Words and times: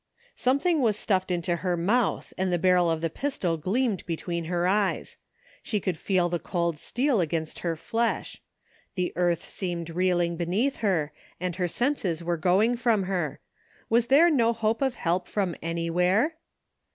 Something 0.35 0.81
was 0.81 0.97
stuffed 0.97 1.29
into 1.29 1.57
her 1.57 1.77
mouth 1.77 2.33
and 2.35 2.51
the 2.51 2.57
barrel 2.57 2.89
of 2.89 3.01
the 3.01 3.09
pistol 3.11 3.55
gleamed 3.55 4.03
between 4.07 4.45
her 4.45 4.67
eyes. 4.67 5.15
She 5.61 5.79
could 5.79 5.95
feel 5.95 6.27
the 6.27 6.39
cold 6.39 6.79
steel 6.79 7.21
against 7.21 7.59
her 7.59 7.75
flesh. 7.75 8.41
The 8.95 9.13
earth 9.15 9.47
seemed 9.47 9.91
reeling 9.91 10.37
beneath 10.37 10.77
her, 10.77 11.13
and 11.39 11.55
her 11.57 11.67
senses 11.67 12.23
were 12.23 12.35
going 12.35 12.77
from 12.77 13.03
her. 13.03 13.41
Was 13.91 14.07
there 14.07 14.31
no 14.31 14.53
hope 14.53 14.81
of 14.81 14.95
help 14.95 15.27
from 15.27 15.55
anywhere 15.61 16.35